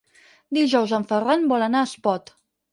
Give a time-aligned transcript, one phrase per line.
[0.57, 2.37] Dijous en Ferran vol anar a Espot.